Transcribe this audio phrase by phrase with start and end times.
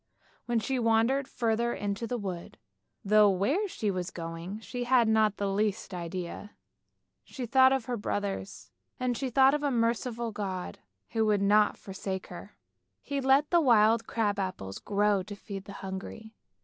[0.47, 2.57] Then she wandered further into the wood,
[3.05, 6.55] though where she was going she had not the least idea.
[7.23, 10.79] She thought of her brothers, and she thought of a merciful God
[11.11, 12.57] who would not forsake her.
[13.03, 16.33] He let the wild crab apples grow to feed the hungry.